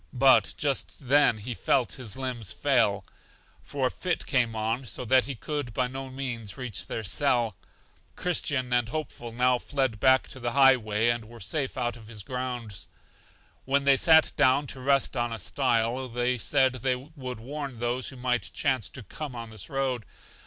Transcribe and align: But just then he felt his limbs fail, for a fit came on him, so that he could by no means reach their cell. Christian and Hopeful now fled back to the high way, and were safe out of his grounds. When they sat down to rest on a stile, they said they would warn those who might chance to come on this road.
But 0.17 0.55
just 0.57 1.09
then 1.09 1.37
he 1.37 1.53
felt 1.53 1.93
his 1.93 2.17
limbs 2.17 2.51
fail, 2.51 3.05
for 3.61 3.85
a 3.85 3.91
fit 3.91 4.25
came 4.25 4.55
on 4.55 4.79
him, 4.79 4.85
so 4.87 5.05
that 5.05 5.25
he 5.25 5.35
could 5.35 5.75
by 5.75 5.85
no 5.85 6.09
means 6.09 6.57
reach 6.57 6.87
their 6.87 7.03
cell. 7.03 7.55
Christian 8.15 8.73
and 8.73 8.89
Hopeful 8.89 9.31
now 9.31 9.59
fled 9.59 9.99
back 9.99 10.27
to 10.29 10.39
the 10.39 10.53
high 10.53 10.75
way, 10.75 11.11
and 11.11 11.25
were 11.25 11.39
safe 11.39 11.77
out 11.77 11.95
of 11.97 12.07
his 12.07 12.23
grounds. 12.23 12.87
When 13.65 13.83
they 13.83 13.95
sat 13.95 14.31
down 14.35 14.65
to 14.73 14.81
rest 14.81 15.15
on 15.15 15.31
a 15.31 15.37
stile, 15.37 16.07
they 16.07 16.39
said 16.39 16.73
they 16.73 16.95
would 16.95 17.39
warn 17.39 17.77
those 17.77 18.07
who 18.07 18.15
might 18.15 18.49
chance 18.51 18.89
to 18.89 19.03
come 19.03 19.35
on 19.35 19.51
this 19.51 19.69
road. 19.69 20.05